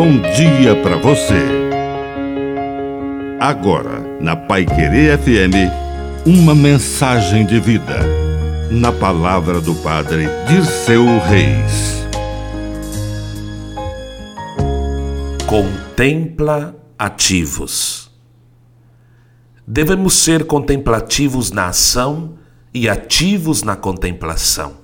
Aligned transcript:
bom 0.00 0.18
dia 0.34 0.74
para 0.82 0.96
você. 0.96 1.44
Agora, 3.38 4.00
na 4.18 4.34
Pai 4.34 4.64
Querer 4.64 5.18
FM, 5.18 6.24
uma 6.24 6.54
mensagem 6.54 7.44
de 7.44 7.60
vida. 7.60 7.98
Na 8.70 8.92
palavra 8.92 9.60
do 9.60 9.74
Padre 9.74 10.24
de 10.48 10.64
seu 10.64 11.04
Reis. 11.18 12.02
Contempla 15.46 16.74
ativos. 16.98 18.10
Devemos 19.66 20.14
ser 20.14 20.46
contemplativos 20.46 21.50
na 21.50 21.66
ação 21.66 22.38
e 22.72 22.88
ativos 22.88 23.62
na 23.62 23.76
contemplação. 23.76 24.78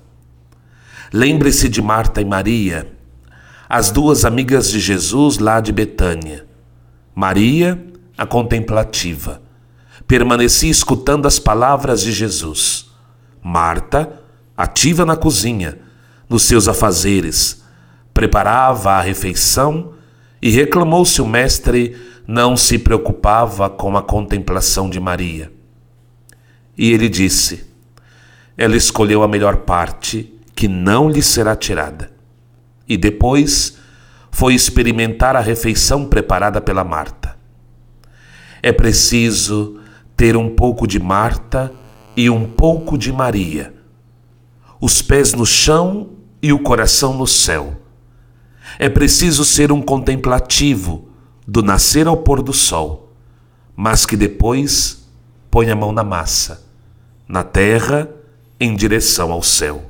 Lembre-se 1.11 1.67
de 1.67 1.81
Marta 1.81 2.21
e 2.21 2.25
Maria 2.25 2.96
as 3.69 3.91
duas 3.91 4.23
amigas 4.23 4.69
de 4.69 4.79
Jesus 4.79 5.39
lá 5.39 5.59
de 5.59 5.71
Betânia. 5.71 6.45
Maria, 7.13 7.83
a 8.17 8.25
contemplativa, 8.25 9.41
permanecia 10.07 10.71
escutando 10.71 11.25
as 11.25 11.37
palavras 11.37 12.01
de 12.01 12.13
Jesus. 12.13 12.89
Marta, 13.43 14.21
ativa 14.55 15.05
na 15.05 15.17
cozinha, 15.17 15.79
nos 16.29 16.43
seus 16.43 16.67
afazeres, 16.67 17.63
preparava 18.13 18.91
a 18.91 19.01
refeição 19.01 19.93
e 20.41 20.49
reclamou 20.49 21.03
se 21.03 21.21
o 21.21 21.27
mestre 21.27 21.97
não 22.25 22.55
se 22.55 22.79
preocupava 22.79 23.69
com 23.69 23.97
a 23.97 24.01
contemplação 24.01 24.89
de 24.89 24.99
Maria. 24.99 25.51
E 26.77 26.91
ele 26.91 27.09
disse: 27.09 27.65
Ela 28.57 28.75
escolheu 28.75 29.23
a 29.23 29.27
melhor 29.27 29.57
parte 29.57 30.33
que 30.55 30.67
não 30.67 31.09
lhe 31.09 31.21
será 31.21 31.55
tirada 31.55 32.16
e 32.87 32.95
depois 32.95 33.77
foi 34.31 34.53
experimentar 34.53 35.35
a 35.35 35.41
refeição 35.41 36.05
preparada 36.05 36.61
pela 36.61 36.83
Marta. 36.83 37.35
É 38.61 38.71
preciso 38.71 39.79
ter 40.15 40.35
um 40.35 40.49
pouco 40.49 40.87
de 40.87 40.99
Marta 40.99 41.71
e 42.15 42.29
um 42.29 42.47
pouco 42.47 42.97
de 42.97 43.11
Maria, 43.11 43.73
os 44.79 45.01
pés 45.01 45.33
no 45.33 45.45
chão 45.45 46.09
e 46.41 46.53
o 46.53 46.59
coração 46.59 47.13
no 47.13 47.27
céu. 47.27 47.81
É 48.79 48.89
preciso 48.89 49.43
ser 49.43 49.71
um 49.71 49.81
contemplativo 49.81 51.09
do 51.47 51.63
nascer 51.63 52.07
ao 52.07 52.17
pôr 52.17 52.41
do 52.41 52.53
sol, 52.53 53.15
mas 53.75 54.05
que 54.05 54.17
depois 54.17 55.07
põe 55.49 55.69
a 55.69 55.75
mão 55.75 55.91
na 55.91 56.03
massa, 56.03 56.63
na 57.27 57.43
terra, 57.43 58.09
em 58.59 58.75
direção 58.75 59.31
ao 59.31 59.41
céu. 59.41 59.89